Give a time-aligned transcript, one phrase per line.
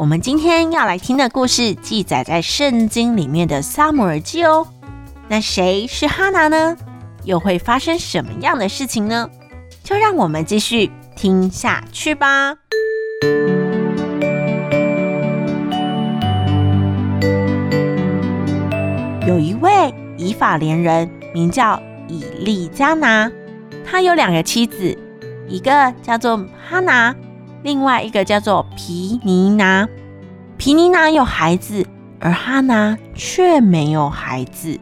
[0.00, 4.66] 我们今天要来听的故事记载在圣经里面的撒母耳记哦。
[5.28, 6.74] 那谁是哈拿呢？
[7.24, 9.28] 又会发生什么样的事情呢？
[9.84, 12.56] 就让我们继续听下去吧。
[19.26, 21.78] 有一位以法莲人，名叫
[22.08, 23.30] 以利加拿，
[23.84, 24.96] 他有两个妻子，
[25.46, 27.14] 一个叫做哈拿。
[27.62, 29.88] 另外一个叫做皮尼拿，
[30.56, 31.86] 皮尼拿有孩子，
[32.18, 34.78] 而哈拿却没有孩子。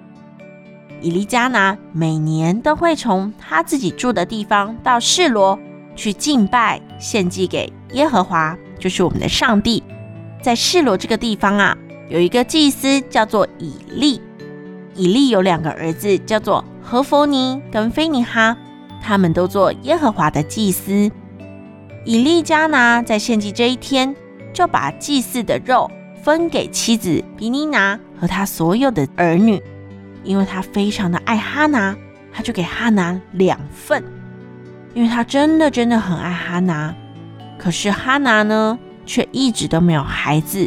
[1.00, 5.58] 以利加拿每年都会从他自己住的地方到示罗
[5.94, 9.82] 去敬拜，献祭给耶和华，就是我们的上帝。
[10.42, 11.76] 在示罗这个地方啊，
[12.08, 14.20] 有一个祭司叫做以利。
[14.94, 18.56] 以利有两个儿子，叫做何弗尼跟菲尼哈，
[19.00, 21.10] 他们都做耶和华的祭司。
[22.08, 24.16] 以利加拿在献祭这一天，
[24.54, 25.90] 就把祭祀的肉
[26.22, 29.62] 分给妻子比尼拿和他所有的儿女，
[30.24, 31.94] 因为他非常的爱哈拿，
[32.32, 34.02] 他就给哈拿两份，
[34.94, 36.94] 因为他真的真的很爱哈拿。
[37.58, 40.66] 可是哈拿呢，却一直都没有孩子，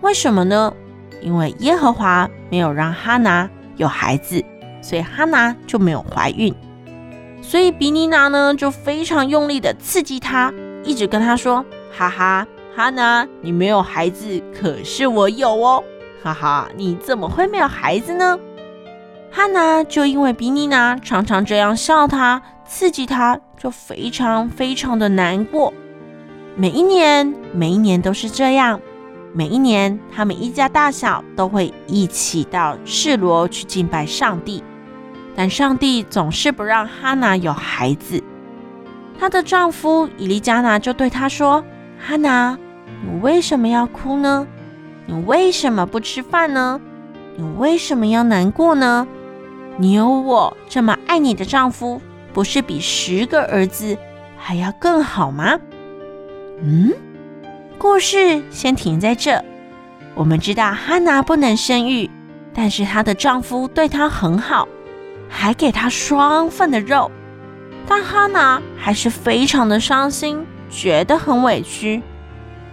[0.00, 0.72] 为什么呢？
[1.20, 4.42] 因为耶和华没有让哈拿有孩子，
[4.80, 6.54] 所以哈拿就没有怀孕。
[7.42, 10.50] 所以比尼拿呢，就非常用力的刺激他。
[10.82, 11.64] 一直跟他说
[11.96, 15.84] ：“哈哈，哈拿，你没有孩子，可是我有哦，
[16.22, 18.38] 哈哈，你怎么会没有孩子呢？”
[19.32, 25.72] 哈拿就因为比尼娜常常这样笑他、刺激他，就非常非常的难过。
[26.56, 28.80] 每一年，每一年都是这样。
[29.32, 34.64] 每一年，他们一家大小都会一起到示罗去敬拜上帝，
[35.36, 38.20] 但上帝总是不让哈拿有孩子。
[39.20, 41.62] 她的丈夫以利加拿就对她说
[42.00, 42.58] ：“哈拿，
[43.04, 44.46] 你为什么要哭呢？
[45.04, 46.80] 你为什么不吃饭呢？
[47.36, 49.06] 你为什么要难过呢？
[49.76, 52.00] 你有我这么爱你的丈夫，
[52.32, 53.94] 不是比十个儿子
[54.38, 55.60] 还要更好吗？”
[56.64, 56.90] 嗯，
[57.76, 59.44] 故事先停在这。
[60.14, 62.10] 我们知道哈拿不能生育，
[62.54, 64.66] 但是她的丈夫对她很好，
[65.28, 67.10] 还给她双份的肉。
[67.86, 72.02] 但哈娜还是非常的伤心，觉得很委屈。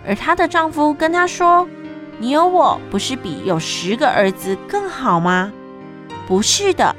[0.05, 1.67] 而她的丈夫跟她说
[2.19, 5.51] ：“你有我不是比有十个儿子更好吗？”
[6.27, 6.95] 不是的，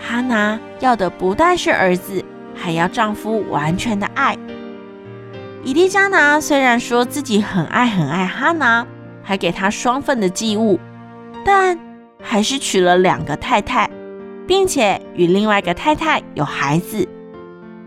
[0.00, 4.36] 哈娜要的不但是儿子，还要丈夫完全的爱。
[5.64, 8.86] 以利加拿虽然说自己很爱很爱哈娜，
[9.22, 10.80] 还给她双份的祭物，
[11.44, 11.78] 但
[12.20, 13.88] 还是娶了两个太太，
[14.46, 17.08] 并且与另外一个太太有孩子。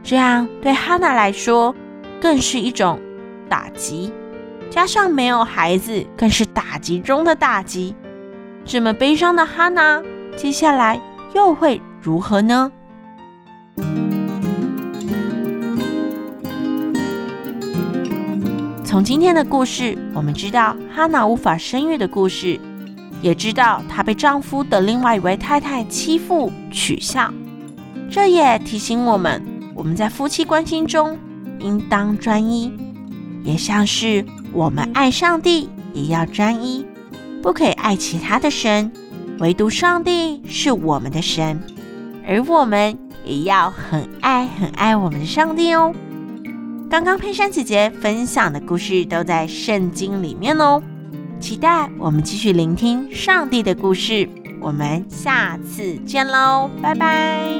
[0.05, 1.75] 这样对哈娜来说，
[2.21, 2.99] 更是一种
[3.49, 4.13] 打击，
[4.69, 7.95] 加上没有孩子，更是打击中的打击。
[8.63, 9.99] 这么悲伤的哈娜，
[10.38, 11.01] 接下来
[11.33, 12.71] 又会如何呢？
[18.83, 22.59] 从今天的故事，我们知道哈娜无法生育的故事，
[23.23, 27.33] 也知道她被丈夫的另外一位太太欺负取笑。
[28.07, 29.54] 这也提醒我们。
[29.75, 31.16] 我们在夫妻关系中
[31.59, 32.72] 应当专一，
[33.44, 36.86] 也像是我们爱上帝也要专一，
[37.44, 38.91] 不可以爱其他的神，
[39.40, 41.62] 唯独上帝是我们的神，
[42.25, 45.94] 而我们也要很爱很爱我们的上帝哦。
[46.90, 50.82] 刚刚佩珊姐姐分享的故事都在圣经里面哦，
[51.40, 54.29] 期待我们继续聆听上帝的故事，
[54.61, 57.55] 我们下次见喽，拜拜。